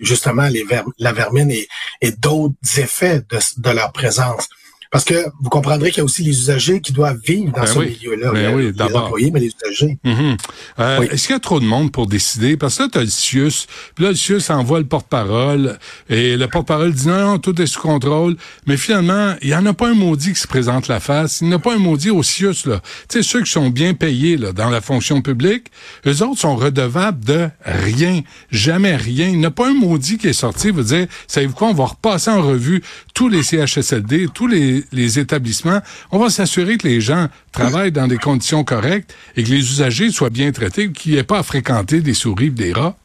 justement 0.02 0.48
les 0.56 0.64
ver- 0.64 0.90
la 0.98 1.14
vermine 1.14 1.52
et, 1.52 1.68
et 2.02 2.12
d'autres 2.12 2.56
effets 2.86 3.20
de, 3.32 3.40
de 3.66 3.70
leur 3.70 3.92
présence. 3.92 4.50
Parce 4.92 5.04
que 5.04 5.16
vous 5.42 5.50
comprendrez 5.50 5.90
qu'il 5.90 5.98
y 6.00 6.02
a 6.02 6.06
aussi 6.06 6.24
les 6.24 6.32
usagers 6.32 6.80
qui 6.82 6.94
doivent 6.94 7.20
vivre 7.26 7.52
dans 7.52 7.62
Ben 7.62 7.66
ce 7.66 7.80
oui. 7.80 7.98
milieu-là. 8.02 8.32
Ben 8.32 8.56
oui, 8.56 8.72
les 8.76 8.82
employés, 8.96 9.32
mais 9.32 9.40
les 9.40 9.52
usagers. 9.64 9.98
Mhm. 10.04 10.38
Euh, 10.80 10.98
Oui. 11.02 11.08
Est-ce 11.12 11.28
qu'il 11.28 11.34
y 11.34 11.38
a 11.38 11.40
trop 11.40 11.60
de 11.60 11.66
monde 11.66 11.92
pour 11.92 12.08
décider? 12.08 12.56
Parce 12.58 12.78
que 12.78 12.84
là, 12.84 12.90
tu 12.92 12.98
as 13.00 13.02
le 13.02 13.08
CIUS, 13.08 13.68
puis 13.96 14.04
là, 14.06 14.12
le 14.12 14.16
CIUS 14.16 14.50
envoie 14.50 14.80
le 14.80 14.86
porte-parole, 14.86 15.78
et 16.10 16.38
le 16.38 16.48
porte-parole 16.48 16.94
dit 16.94 17.08
non, 17.08 17.20
non, 17.32 17.38
tout 17.40 17.60
est 17.62 17.66
sous 17.68 17.82
contrôle. 17.82 18.36
Mais 18.68 18.78
finalement, 18.78 19.36
il 19.42 19.50
n'y 19.50 19.56
en 19.56 19.66
a 19.66 19.74
pas 19.74 19.90
un 19.90 19.94
maudit 19.96 20.34
qui 20.34 20.40
se 20.40 20.48
présente 20.48 20.88
la 20.88 21.00
face. 21.00 21.42
Il 21.42 21.48
n'y 21.48 21.54
en 21.54 21.58
a 21.58 21.60
pas 21.60 21.74
un 21.76 21.80
maudit 21.80 22.10
au 22.12 22.24
CIUS, 22.24 22.66
là. 22.66 22.82
Tu 23.10 23.18
sais, 23.18 23.24
ceux 23.24 23.42
qui 23.44 23.52
sont 23.52 23.70
bien 23.70 23.94
payés 23.94 24.38
là, 24.38 24.52
dans 24.54 24.70
la 24.70 24.82
fonction 24.82 25.22
publique, 25.22 25.66
eux 26.06 26.22
autres 26.24 26.40
sont 26.42 26.56
redevables 26.56 27.24
de 27.26 27.50
rien. 27.66 28.22
Jamais 28.52 28.96
rien. 28.96 29.28
Il 29.30 29.40
n'y 29.40 29.46
en 29.46 29.50
a 29.50 29.52
pas 29.52 29.70
un 29.70 29.74
maudit 29.74 30.18
qui 30.18 30.28
est 30.28 30.34
sorti, 30.34 30.70
vous 30.72 30.84
dire, 30.84 31.08
savez-vous 31.28 31.54
quoi, 31.54 31.70
on 31.70 31.74
va 31.74 31.86
repasser 31.86 32.30
en 32.32 32.42
revue 32.42 32.84
tous 33.14 33.30
les 33.30 33.44
CHSLD, 33.44 34.28
tous 34.34 34.48
les 34.48 34.75
les 34.92 35.20
établissements, 35.20 35.82
on 36.12 36.20
va 36.20 36.30
s'assurer 36.30 36.78
que 36.78 36.88
les 36.88 37.02
gens 37.02 37.28
travaillent 37.52 37.92
dans 37.92 38.08
des 38.08 38.18
conditions 38.18 38.64
correctes 38.64 39.14
et 39.36 39.44
que 39.44 39.50
les 39.50 39.60
usagers 39.60 40.12
soient 40.12 40.30
bien 40.30 40.52
traités, 40.52 40.92
qu'il 40.92 41.14
n'y 41.14 41.18
ait 41.18 41.24
pas 41.24 41.40
à 41.40 41.44
fréquenter 41.44 42.02
des 42.02 42.14
souris 42.14 42.52
des 42.52 42.74
rats. 42.74 42.98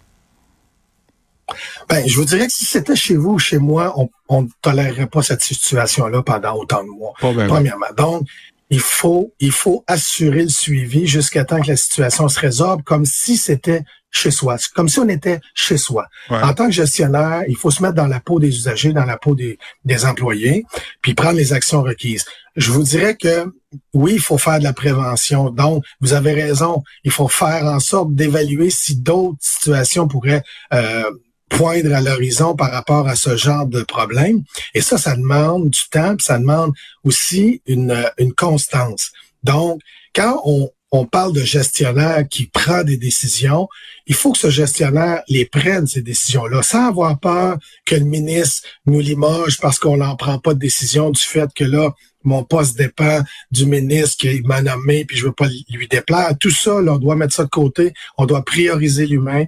Ben, 1.88 2.06
je 2.06 2.16
vous 2.16 2.24
dirais 2.24 2.46
que 2.46 2.52
si 2.52 2.64
c'était 2.64 2.94
chez 2.94 3.16
vous 3.16 3.32
ou 3.32 3.38
chez 3.38 3.58
moi, 3.58 3.94
on 4.28 4.42
ne 4.42 4.48
tolérerait 4.62 5.08
pas 5.08 5.22
cette 5.22 5.42
situation-là 5.42 6.22
pendant 6.22 6.54
autant 6.54 6.84
de 6.84 6.88
mois. 6.88 7.12
Premièrement. 7.18 7.86
Donc, 7.96 8.26
il 8.70 8.80
faut, 8.80 9.34
il 9.40 9.50
faut 9.50 9.84
assurer 9.88 10.44
le 10.44 10.48
suivi 10.48 11.06
jusqu'à 11.06 11.44
temps 11.44 11.60
que 11.60 11.68
la 11.68 11.76
situation 11.76 12.28
se 12.28 12.38
résorbe 12.38 12.82
comme 12.84 13.04
si 13.04 13.36
c'était 13.36 13.82
chez 14.10 14.30
soi, 14.30 14.56
comme 14.74 14.88
si 14.88 14.98
on 14.98 15.08
était 15.08 15.40
chez 15.54 15.76
soi. 15.76 16.06
En 16.30 16.52
tant 16.52 16.66
que 16.66 16.72
gestionnaire, 16.72 17.44
il 17.48 17.56
faut 17.56 17.70
se 17.70 17.82
mettre 17.82 17.94
dans 17.94 18.06
la 18.06 18.20
peau 18.20 18.40
des 18.40 18.48
usagers, 18.48 18.92
dans 18.92 19.04
la 19.04 19.16
peau 19.16 19.34
des, 19.34 19.58
des 19.84 20.04
employés, 20.04 20.64
puis 21.02 21.14
prendre 21.14 21.36
les 21.36 21.52
actions 21.52 21.82
requises. 21.82 22.24
Je 22.56 22.70
vous 22.72 22.82
dirais 22.82 23.16
que 23.16 23.46
oui, 23.94 24.14
il 24.14 24.20
faut 24.20 24.38
faire 24.38 24.58
de 24.58 24.64
la 24.64 24.72
prévention. 24.72 25.50
Donc, 25.50 25.84
vous 26.00 26.12
avez 26.12 26.32
raison, 26.32 26.82
il 27.04 27.12
faut 27.12 27.28
faire 27.28 27.64
en 27.64 27.78
sorte 27.78 28.14
d'évaluer 28.14 28.70
si 28.70 28.96
d'autres 28.96 29.38
situations 29.40 30.08
pourraient 30.08 30.42
euh, 30.74 31.04
poindre 31.48 31.94
à 31.94 32.00
l'horizon 32.00 32.56
par 32.56 32.72
rapport 32.72 33.06
à 33.08 33.16
ce 33.16 33.36
genre 33.36 33.66
de 33.66 33.82
problème. 33.82 34.42
Et 34.74 34.80
ça, 34.80 34.98
ça 34.98 35.14
demande 35.14 35.70
du 35.70 35.88
temps, 35.90 36.16
ça 36.18 36.38
demande 36.38 36.72
aussi 37.04 37.62
une, 37.66 38.10
une 38.18 38.32
constance. 38.32 39.12
Donc, 39.42 39.80
quand 40.14 40.40
on, 40.44 40.70
on 40.92 41.06
parle 41.06 41.32
de 41.32 41.42
gestionnaire 41.42 42.26
qui 42.28 42.46
prend 42.46 42.82
des 42.82 42.96
décisions, 42.96 43.68
il 44.06 44.14
faut 44.14 44.32
que 44.32 44.38
ce 44.38 44.50
gestionnaire 44.50 45.22
les 45.28 45.44
prenne, 45.44 45.86
ces 45.86 46.02
décisions-là, 46.02 46.62
sans 46.62 46.88
avoir 46.88 47.18
peur 47.18 47.58
que 47.86 47.94
le 47.94 48.04
ministre 48.04 48.66
nous 48.86 49.00
limoge 49.00 49.58
parce 49.58 49.78
qu'on 49.78 49.98
n'en 49.98 50.16
prend 50.16 50.38
pas 50.38 50.54
de 50.54 50.58
décision 50.58 51.10
du 51.10 51.22
fait 51.22 51.48
que 51.54 51.64
là, 51.64 51.90
mon 52.24 52.44
poste 52.44 52.76
dépend 52.76 53.20
du 53.50 53.66
ministre 53.66 54.16
qui 54.18 54.42
m'a 54.42 54.62
nommé, 54.62 55.04
puis 55.04 55.16
je 55.16 55.26
veux 55.26 55.32
pas 55.32 55.48
lui 55.70 55.88
déplaire. 55.88 56.32
Tout 56.38 56.50
ça, 56.50 56.80
là, 56.82 56.94
on 56.94 56.98
doit 56.98 57.16
mettre 57.16 57.34
ça 57.34 57.44
de 57.44 57.48
côté. 57.48 57.94
On 58.18 58.26
doit 58.26 58.44
prioriser 58.44 59.06
l'humain 59.06 59.44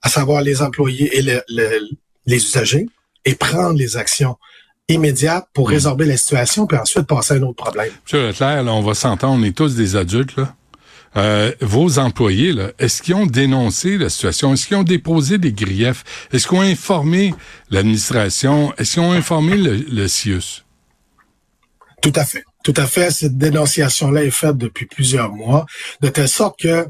à 0.00 0.08
savoir 0.08 0.42
les 0.42 0.62
employés 0.62 1.18
et 1.18 1.22
les 1.22 2.36
usagers, 2.36 2.86
et 3.24 3.34
prendre 3.34 3.78
les 3.78 3.96
actions 3.96 4.36
immédiates 4.88 5.46
pour 5.54 5.68
hmm. 5.68 5.72
résorber 5.72 6.04
la 6.04 6.16
situation, 6.16 6.66
puis 6.66 6.78
ensuite 6.78 7.06
passer 7.06 7.34
à 7.34 7.36
un 7.38 7.42
autre 7.42 7.62
problème. 7.62 7.90
Monsieur 8.04 8.28
Leclerc, 8.28 8.62
là, 8.62 8.72
on 8.72 8.82
va 8.82 8.94
s'entendre, 8.94 9.40
on 9.40 9.42
est 9.42 9.56
tous 9.56 9.74
des 9.74 9.96
adultes, 9.96 10.36
là. 10.36 10.54
Euh, 11.16 11.52
vos 11.60 11.98
employés, 11.98 12.54
est-ce 12.78 13.02
qu'ils 13.02 13.14
ont 13.14 13.26
dénoncé 13.26 13.98
la 13.98 14.08
situation? 14.08 14.52
Est-ce 14.52 14.66
qu'ils 14.66 14.76
ont 14.76 14.82
déposé 14.82 15.38
des 15.38 15.52
griefs? 15.52 16.04
Est-ce 16.32 16.48
qu'ils 16.48 16.58
ont 16.58 16.62
informé 16.62 17.34
l'administration? 17.70 18.74
Est-ce 18.78 18.94
qu'ils 18.94 19.02
ont 19.02 19.12
informé 19.12 19.56
le, 19.56 19.76
le 19.76 20.08
CIUS? 20.08 20.64
Tout 22.02 22.12
à 22.16 22.24
fait. 22.24 22.44
Tout 22.64 22.74
à 22.76 22.86
fait. 22.86 23.10
Cette 23.10 23.38
dénonciation-là 23.38 24.24
est 24.24 24.30
faite 24.30 24.56
depuis 24.56 24.86
plusieurs 24.86 25.32
mois, 25.32 25.66
de 26.00 26.08
telle 26.08 26.28
sorte 26.28 26.58
que 26.58 26.86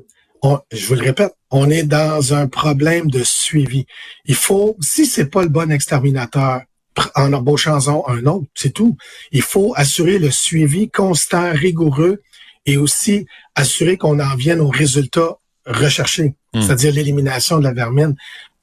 je 0.73 0.87
vous 0.87 0.95
le 0.95 1.03
répète, 1.03 1.33
on 1.51 1.71
est 1.71 1.85
dans 1.85 2.35
un 2.35 2.47
problème 2.49 3.11
de 3.11 3.23
suivi. 3.25 3.87
Il 4.27 4.35
faut, 4.35 4.77
si 4.81 5.07
c'est 5.07 5.27
pas 5.27 5.43
le 5.43 5.49
bon 5.49 5.71
exterminateur, 5.71 6.63
en 7.17 7.33
embauchant 7.33 7.79
un 7.89 8.27
autre, 8.27 8.47
c'est 8.55 8.73
tout. 8.73 8.97
Il 9.33 9.43
faut 9.43 9.73
assurer 9.77 10.19
le 10.19 10.31
suivi 10.31 10.91
constant, 10.91 11.51
rigoureux 11.53 12.23
et 12.67 12.77
aussi 12.77 13.27
assurer 13.55 13.97
qu'on 13.97 14.21
en 14.21 14.35
vienne 14.37 14.61
aux 14.61 14.69
résultats 14.69 15.39
recherchés, 15.67 16.35
hmm. 16.53 16.63
c'est-à-dire 16.63 16.93
l'élimination 16.93 17.59
de 17.59 17.65
la 17.65 17.73
vermine 17.73 18.15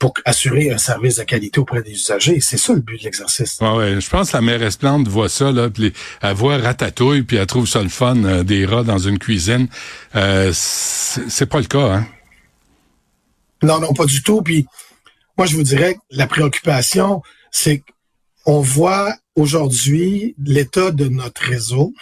pour 0.01 0.13
assurer 0.25 0.71
un 0.71 0.79
service 0.79 1.17
de 1.17 1.23
qualité 1.23 1.59
auprès 1.59 1.83
des 1.83 1.91
usagers. 1.91 2.39
C'est 2.41 2.57
ça 2.57 2.73
le 2.73 2.79
but 2.79 2.97
de 2.97 3.03
l'exercice. 3.03 3.59
Ouais, 3.61 3.69
ouais. 3.69 4.01
Je 4.01 4.09
pense 4.09 4.31
que 4.31 4.37
la 4.37 4.41
mairesse 4.41 4.75
Plante 4.75 5.07
voit 5.07 5.29
ça, 5.29 5.51
là, 5.51 5.69
puis 5.69 5.93
elle 6.23 6.33
voit 6.33 6.57
ratatouille, 6.57 7.21
puis 7.21 7.37
elle 7.37 7.45
trouve 7.45 7.67
ça 7.67 7.83
le 7.83 7.89
fun, 7.89 8.23
euh, 8.23 8.43
des 8.43 8.65
rats 8.65 8.83
dans 8.83 8.97
une 8.97 9.19
cuisine. 9.19 9.67
Euh, 10.15 10.51
c'est 10.53 11.45
pas 11.45 11.59
le 11.59 11.67
cas, 11.67 11.97
hein? 11.97 12.07
Non, 13.61 13.79
non, 13.79 13.93
pas 13.93 14.05
du 14.05 14.23
tout. 14.23 14.41
Puis 14.41 14.65
moi, 15.37 15.45
je 15.45 15.55
vous 15.55 15.61
dirais 15.61 15.93
que 15.93 15.99
la 16.09 16.25
préoccupation, 16.25 17.21
c'est 17.51 17.83
qu'on 18.43 18.59
voit 18.59 19.13
aujourd'hui 19.35 20.35
l'état 20.43 20.89
de 20.89 21.09
notre 21.09 21.43
réseau, 21.43 21.93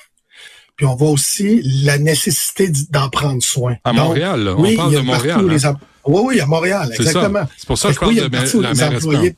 puis 0.80 0.86
on 0.86 0.96
voit 0.96 1.10
aussi 1.10 1.62
la 1.84 1.98
nécessité 1.98 2.72
d'en 2.90 3.10
prendre 3.10 3.44
soin. 3.44 3.76
À 3.84 3.92
Montréal, 3.92 4.46
là. 4.46 4.56
on 4.58 4.76
parle 4.78 4.94
de 4.94 5.00
Montréal. 5.00 5.46
Hein? 5.66 5.76
Oui, 6.06 6.22
oui, 6.24 6.40
à 6.40 6.46
Montréal, 6.46 6.90
exactement. 6.98 7.46
C'est 7.58 7.68
pour 7.68 7.78
ça 7.78 7.90
que 7.90 7.96
je 7.96 8.00
parle 8.00 8.16
de 8.16 8.62
la 8.62 8.96
employés 8.96 9.36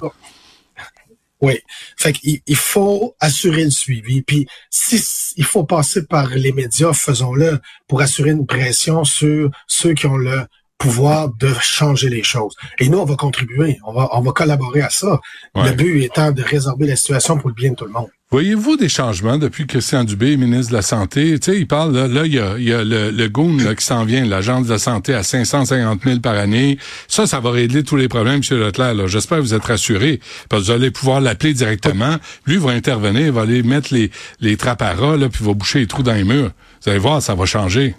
Oui. 1.41 1.57
Fait 1.98 2.13
qu'il 2.13 2.41
il 2.45 2.55
faut 2.55 3.15
assurer 3.19 3.63
le 3.63 3.71
suivi. 3.71 4.21
Puis 4.21 4.45
si 4.69 5.01
il 5.36 5.43
faut 5.43 5.63
passer 5.63 6.05
par 6.05 6.29
les 6.29 6.51
médias, 6.51 6.93
faisons-le 6.93 7.60
pour 7.88 8.01
assurer 8.01 8.29
une 8.29 8.45
pression 8.45 9.03
sur 9.03 9.50
ceux 9.65 9.95
qui 9.95 10.05
ont 10.05 10.17
le 10.17 10.45
pouvoir 10.82 11.30
de 11.40 11.54
changer 11.62 12.10
les 12.10 12.24
choses. 12.24 12.56
Et 12.80 12.90
nous, 12.90 12.98
on 12.98 13.06
va 13.06 13.16
contribuer, 13.16 13.78
on 13.86 13.94
va, 13.94 14.10
on 14.14 14.22
va 14.22 14.32
collaborer 14.32 14.82
à 14.82 14.90
ça. 14.90 15.20
Le 15.56 15.72
but 15.72 16.04
étant 16.04 16.32
de 16.32 16.42
résorber 16.42 16.88
la 16.88 16.96
situation 16.96 17.38
pour 17.38 17.50
le 17.50 17.56
bien 17.56 17.72
de 17.72 17.76
tout 17.76 17.86
le 17.86 17.92
monde. 17.92 18.08
Voyez-vous 18.32 18.78
des 18.78 18.88
changements 18.90 19.38
depuis 19.38 19.68
que 19.68 19.74
Christian 19.74 20.06
Dubé 20.06 20.34
est 20.34 20.38
ministre 20.38 20.72
de 20.72 20.78
la 20.78 20.82
Santé? 20.82 21.38
Tu 21.38 21.52
sais, 21.52 21.60
il 21.60 21.68
parle, 21.68 21.94
là, 21.94 22.26
il 22.26 22.34
y 22.34 22.40
a, 22.40 22.58
y 22.58 22.72
a 22.72 22.84
le, 22.84 23.12
le 23.12 23.28
GOON 23.28 23.58
là, 23.58 23.76
qui 23.76 23.86
s'en 23.86 24.06
vient, 24.06 24.26
l'Agence 24.26 24.68
de 24.68 24.72
la 24.72 24.80
Santé 24.80 25.14
à 25.14 25.22
550 25.22 26.02
000 26.04 26.20
par 26.22 26.36
année. 26.36 26.78
Ça, 27.10 27.28
ça 27.28 27.42
va 27.42 27.52
régler 27.52 27.84
tous 27.84 27.98
les 27.98 28.08
problèmes, 28.08 28.42
M. 28.50 28.58
Leclerc. 28.58 29.08
J'espère 29.08 29.40
que 29.40 29.44
vous 29.44 29.54
êtes 29.54 29.66
rassurés, 29.66 30.22
parce 30.48 30.64
que 30.64 30.68
vous 30.68 30.72
allez 30.72 30.92
pouvoir 30.92 31.20
l'appeler 31.20 31.54
directement. 31.54 32.16
Lui 32.48 32.56
va 32.56 32.72
intervenir, 32.72 33.26
il 33.28 33.32
va 33.34 33.42
aller 33.42 33.64
mettre 33.64 33.94
les, 33.94 34.10
les 34.40 34.56
trappes 34.56 34.82
à 34.82 34.94
rats, 34.94 35.18
là, 35.18 35.28
puis 35.28 35.42
il 35.42 35.48
va 35.48 35.54
boucher 35.54 35.80
les 35.80 35.88
trous 35.88 36.04
dans 36.04 36.14
les 36.14 36.24
murs. 36.24 36.52
Vous 36.84 36.90
allez 36.90 37.00
voir, 37.00 37.22
ça 37.22 37.36
va 37.36 37.46
changer. 37.46 37.96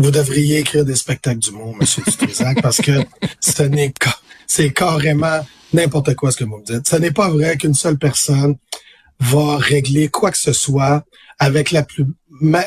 Vous 0.00 0.10
devriez 0.10 0.60
écrire 0.60 0.86
des 0.86 0.94
spectacles 0.94 1.40
du 1.40 1.50
monde, 1.50 1.76
M. 1.78 1.86
Dutrisac, 2.06 2.62
parce 2.62 2.78
que 2.78 3.04
ce 3.38 3.62
n'est 3.64 3.92
c'est 4.46 4.72
carrément 4.72 5.46
n'importe 5.74 6.14
quoi 6.14 6.32
ce 6.32 6.38
que 6.38 6.44
vous 6.44 6.56
me 6.56 6.64
dites. 6.64 6.88
Ce 6.88 6.96
n'est 6.96 7.10
pas 7.10 7.28
vrai 7.28 7.58
qu'une 7.58 7.74
seule 7.74 7.98
personne 7.98 8.56
va 9.18 9.58
régler 9.58 10.08
quoi 10.08 10.30
que 10.30 10.38
ce 10.38 10.54
soit 10.54 11.04
avec 11.38 11.70
la 11.70 11.82
plus 11.82 12.06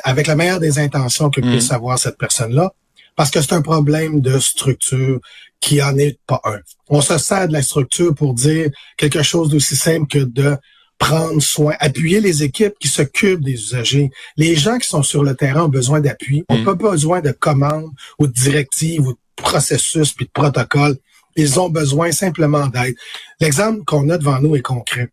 avec 0.03 0.27
la 0.27 0.35
meilleure 0.35 0.59
des 0.59 0.77
intentions 0.77 1.31
que 1.31 1.41
puisse 1.41 1.71
mm. 1.71 1.75
avoir 1.75 1.97
cette 1.97 2.19
personne-là, 2.19 2.71
parce 3.15 3.31
que 3.31 3.41
c'est 3.41 3.53
un 3.53 3.63
problème 3.63 4.21
de 4.21 4.37
structure 4.37 5.19
qui 5.59 5.81
en 5.81 5.97
est 5.97 6.19
pas 6.27 6.39
un. 6.43 6.59
On 6.87 7.01
se 7.01 7.17
sert 7.17 7.47
de 7.47 7.53
la 7.53 7.63
structure 7.63 8.13
pour 8.13 8.35
dire 8.35 8.69
quelque 8.95 9.23
chose 9.23 9.49
d'aussi 9.49 9.75
simple 9.75 10.05
que 10.05 10.19
de 10.19 10.55
prendre 11.03 11.41
soin, 11.41 11.75
appuyer 11.81 12.21
les 12.21 12.43
équipes 12.43 12.75
qui 12.79 12.87
s'occupent 12.87 13.43
des 13.43 13.53
usagers. 13.53 14.09
Les 14.37 14.55
gens 14.55 14.77
qui 14.77 14.87
sont 14.87 15.03
sur 15.03 15.21
le 15.21 15.35
terrain 15.35 15.63
ont 15.63 15.69
besoin 15.69 15.99
d'appui. 15.99 16.45
On 16.47 16.55
n'a 16.55 16.61
mm. 16.61 16.65
pas 16.65 16.75
besoin 16.75 17.19
de 17.19 17.31
commandes 17.31 17.91
ou 18.19 18.27
de 18.27 18.31
directives 18.31 19.01
ou 19.01 19.11
de 19.11 19.17
processus 19.35 20.13
puis 20.13 20.25
de 20.25 20.31
protocoles. 20.31 20.97
Ils 21.35 21.59
ont 21.59 21.67
besoin 21.67 22.13
simplement 22.13 22.67
d'aide. 22.67 22.95
L'exemple 23.41 23.83
qu'on 23.85 24.09
a 24.09 24.17
devant 24.17 24.39
nous 24.39 24.55
est 24.55 24.61
concret. 24.61 25.09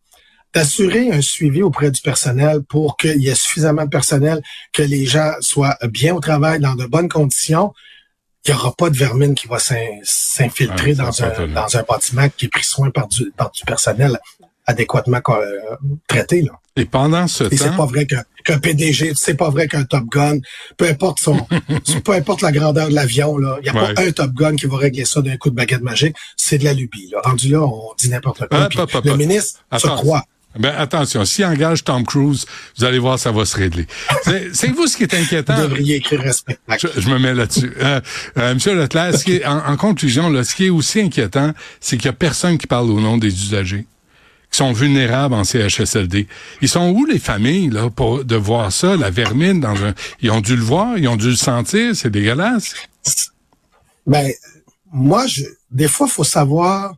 D'assurer 0.55 1.11
un 1.11 1.23
suivi 1.23 1.61
auprès 1.63 1.91
du 1.91 2.01
personnel 2.01 2.63
pour 2.69 2.97
qu'il 2.97 3.21
y 3.21 3.29
ait 3.29 3.35
suffisamment 3.35 3.85
de 3.85 3.91
personnel, 3.91 4.41
que 4.73 4.83
les 4.83 5.07
gens 5.07 5.33
soient 5.41 5.77
bien 5.89 6.15
au 6.15 6.21
travail, 6.21 6.61
dans 6.61 6.77
de 6.77 6.87
bonnes 6.87 7.09
conditions. 7.09 7.73
Il 8.47 8.53
n'y 8.53 8.61
aura 8.61 8.73
pas 8.75 8.91
de 8.91 8.97
vermine 8.97 9.35
qui 9.35 9.49
va 9.49 9.59
s'infiltrer 9.59 10.95
dans, 10.95 11.23
un, 11.23 11.49
dans 11.49 11.77
un 11.77 11.83
bâtiment 11.83 12.29
qui 12.37 12.47
est 12.47 12.49
pris 12.49 12.65
soin 12.65 12.91
par 12.91 13.09
du, 13.09 13.33
par 13.37 13.51
du 13.51 13.65
personnel 13.65 14.19
adéquatement 14.71 15.21
euh, 15.29 15.77
traité. 16.07 16.43
Là. 16.43 16.53
Et 16.77 16.85
pendant 16.85 17.27
ce 17.27 17.45
Et 17.45 17.57
c'est 17.57 17.77
pas 17.77 17.87
vrai 17.87 18.07
qu'un 18.07 18.59
PDG, 18.59 19.13
c'est 19.15 19.35
pas 19.35 19.51
vrai 19.51 19.69
qu'un 19.69 19.85
Top 19.85 20.05
Gun, 20.11 20.39
peu 20.77 20.89
importe 20.89 21.21
son, 21.21 21.37
peu 22.05 22.13
importe 22.13 22.43
la 22.43 22.53
grandeur 22.53 22.89
de 22.89 22.95
l'avion, 22.95 23.37
là, 23.37 23.59
il 23.61 23.71
n'y 23.71 23.77
a 23.77 23.95
pas 23.95 24.01
un 24.01 24.11
Top 24.13 24.33
Gun 24.33 24.57
qui 24.57 24.67
va 24.67 24.79
régler 24.79 25.05
ça 25.05 25.21
d'un 25.21 25.37
coup 25.37 25.51
de 25.51 25.57
baguette 25.57 25.83
magique. 25.83 26.17
C'est 26.37 26.59
de 26.59 26.65
la 26.65 26.73
lubie. 26.73 27.09
Là. 27.13 27.21
Rendu 27.25 27.51
là, 27.51 27.63
on 27.63 27.93
dit 27.99 28.09
n'importe 28.09 28.47
quoi. 28.49 28.69
le 29.05 29.17
ministre 29.17 29.61
se 29.77 29.87
croit. 29.87 30.25
Ben 30.59 30.75
attention, 30.77 31.25
s'il 31.25 31.45
engage 31.45 31.85
Tom 31.85 32.05
Cruise, 32.05 32.45
vous 32.77 32.85
allez 32.85 32.99
voir, 32.99 33.21
ça 33.21 33.31
va 33.31 33.45
se 33.45 33.57
régler. 33.57 33.87
C'est 34.53 34.73
vous 34.73 34.89
ce 34.89 34.97
qui 34.97 35.05
est 35.05 35.15
inquiétant. 35.15 35.55
Vous 35.55 35.63
devriez 35.63 35.97
écrire 35.97 36.21
respect. 36.21 36.59
Je, 36.97 37.09
me 37.09 37.19
mets 37.19 37.35
là-dessus. 37.35 37.73
Euh, 37.81 38.01
euh, 38.37 38.55
Monsieur 38.55 38.75
Leclerc, 38.75 39.17
ce 39.17 39.25
qui 39.25 39.37
est, 39.37 39.47
en, 39.47 39.65
en, 39.65 39.77
conclusion, 39.77 40.29
là, 40.29 40.43
ce 40.43 40.57
qui 40.57 40.67
est 40.67 40.71
aussi 40.71 41.01
inquiétant, 41.01 41.53
c'est 41.79 41.97
qu'il 41.97 42.07
y 42.07 42.09
a 42.09 42.15
personne 42.15 42.59
qui 42.59 42.67
parle 42.67 42.91
au 42.91 43.01
nom 43.01 43.17
des 43.17 43.29
usagers 43.29 43.87
sont 44.61 44.73
vulnérables 44.73 45.35
en 45.35 45.43
CHSLD. 45.43 46.27
Ils 46.61 46.69
sont 46.69 46.91
où 46.91 47.07
les 47.07 47.19
familles 47.19 47.71
là 47.71 47.89
pour 47.89 48.27
de 48.27 48.37
voir 48.37 48.71
ça, 48.71 48.95
la 48.95 49.09
vermine 49.09 49.59
dans 49.59 49.83
un 49.85 49.95
ils 50.21 50.31
ont 50.31 50.43
dû 50.43 50.55
le 50.55 50.63
voir, 50.63 50.99
ils 50.99 51.09
ont 51.09 51.17
dû 51.17 51.31
le 51.31 51.37
sentir, 51.37 51.97
c'est 51.97 52.11
dégueulasse. 52.11 52.75
Ben 54.07 54.31
moi 54.93 55.27
je 55.27 55.45
des 55.71 55.89
fois 55.89 56.09
faut 56.09 56.25
savoir 56.25 56.95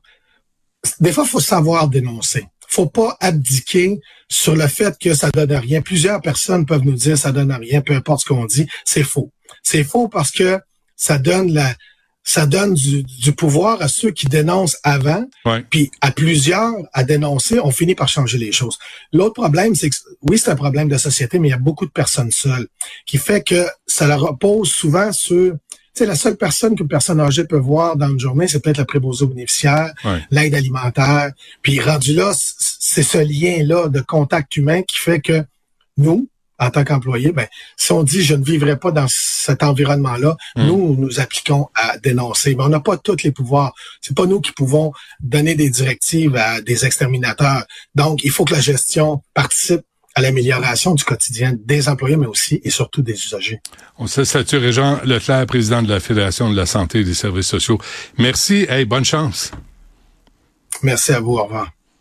des 0.99 1.12
fois 1.12 1.25
faut 1.25 1.38
savoir 1.38 1.87
dénoncer. 1.87 2.45
Faut 2.66 2.87
pas 2.87 3.16
abdiquer 3.21 4.00
sur 4.28 4.57
le 4.57 4.66
fait 4.66 4.99
que 4.99 5.14
ça 5.14 5.31
donne 5.31 5.52
rien. 5.52 5.83
Plusieurs 5.83 6.21
personnes 6.21 6.66
peuvent 6.66 6.85
nous 6.85 6.97
dire 6.97 7.16
ça 7.16 7.31
donne 7.31 7.52
rien, 7.52 7.81
peu 7.81 7.95
importe 7.95 8.23
ce 8.23 8.26
qu'on 8.26 8.47
dit, 8.47 8.66
c'est 8.85 9.04
faux. 9.04 9.31
C'est 9.62 9.85
faux 9.85 10.09
parce 10.09 10.33
que 10.33 10.59
ça 10.97 11.19
donne 11.19 11.52
la 11.52 11.73
ça 12.25 12.47
donne 12.47 12.75
du, 12.75 13.02
du, 13.02 13.33
pouvoir 13.33 13.83
à 13.83 13.88
ceux 13.88 14.11
qui 14.12 14.26
dénoncent 14.26 14.79
avant, 14.85 15.25
Ouais. 15.45 15.64
puis 15.69 15.91
à 16.00 16.12
plusieurs 16.12 16.73
à 16.93 17.02
dénoncer, 17.05 17.59
on 17.59 17.71
finit 17.73 17.95
par 17.97 18.09
changer 18.09 18.38
les 18.38 18.52
choses. 18.52 18.79
L'autre 19.12 19.35
problème, 19.35 19.75
c'est 19.75 19.91
que 19.91 19.97
oui, 20.23 20.38
c'est 20.38 20.50
un 20.50 20.57
problème 20.57 20.88
de 20.88 20.97
société, 20.99 21.38
mais 21.38 21.49
il 21.49 21.50
y 21.50 21.55
a 21.55 21.59
beaucoup 21.59 21.85
de 21.87 21.91
personnes 21.91 22.31
seules, 22.31 22.69
qui 23.07 23.19
fait 23.19 23.43
que 23.43 23.67
ça 23.87 24.07
leur 24.07 24.21
repose 24.21 24.71
souvent 24.71 25.12
sur 25.12 25.55
tu 25.95 25.99
sais, 25.99 26.07
la 26.07 26.14
seule 26.14 26.37
personne 26.38 26.75
qu'une 26.75 26.88
personne 26.88 27.21
âgée 27.21 27.45
peut 27.45 27.59
voir 27.59 27.97
dans 27.99 28.09
une 28.09 28.19
journée, 28.19 28.49
c'est 28.49 28.61
peut-être 28.64 28.79
le 28.79 28.87
préposé 28.87 29.25
aux 29.25 29.29
bénéficiaires, 29.29 29.93
Ouais. 30.07 30.23
l'aide 30.31 30.55
alimentaire. 30.55 31.33
Puis 31.61 31.81
rendu 31.81 32.14
là, 32.14 32.33
c'est 32.35 33.02
ce 33.02 33.19
lien-là 33.19 33.88
de 33.88 34.00
contact 34.00 34.57
humain 34.57 34.81
qui 34.83 34.97
fait 34.99 35.21
que 35.21 35.45
nous, 35.99 36.29
en 36.59 36.71
tant 36.71 36.85
qu'employés, 36.85 37.32
ben, 37.32 37.47
si 37.76 37.92
on 37.92 38.02
dit 38.02 38.23
je 38.23 38.35
ne 38.35 38.44
vivrai 38.44 38.78
pas 38.78 38.90
dans 38.92 39.06
cet 39.09 39.62
environnement-là, 39.62 40.37
Mm. 40.56 40.66
nous 40.66 40.97
nous 40.97 41.18
appliquons 41.21 41.68
à 41.75 41.99
dénoncer. 41.99 42.54
Mais 42.54 42.62
on 42.64 42.68
n'a 42.68 42.80
pas 42.80 42.97
tous 42.97 43.23
les 43.25 43.32
pouvoirs. 43.32 43.73
C'est 44.00 44.16
pas 44.16 44.26
nous 44.26 44.40
qui 44.40 44.52
pouvons 44.52 44.92
donner 45.21 45.54
des 45.54 45.71
directives 45.71 46.37
à 46.37 46.61
des 46.61 46.85
exterminateurs. 46.85 47.64
Donc, 47.94 48.23
il 48.25 48.30
faut 48.30 48.44
que 48.44 48.54
la 48.54 48.61
gestion 48.61 49.23
participe 49.35 49.82
à 50.14 50.21
l'amélioration 50.21 50.94
du 50.94 51.04
quotidien 51.04 51.54
des 51.64 51.88
employés, 51.88 52.16
mais 52.16 52.26
aussi 52.26 52.61
et 52.64 52.71
surtout 52.71 53.00
des 53.02 53.14
usagers. 53.14 53.61
On 53.99 54.06
se 54.06 54.25
statue 54.25 54.59
Régent 54.59 55.00
Leclerc, 55.04 55.47
président 55.47 55.82
de 55.82 55.88
la 55.88 56.00
Fédération 56.00 56.50
de 56.50 56.56
la 56.56 56.66
santé 56.66 57.00
et 57.00 57.04
des 57.04 57.14
services 57.14 57.47
sociaux. 57.47 57.78
Merci. 58.18 58.66
Hey, 58.68 58.85
bonne 58.85 59.04
chance. 59.06 59.50
Merci 60.82 61.12
à 61.12 61.21
vous. 61.21 61.37
Au 61.38 61.44
revoir. 61.44 61.71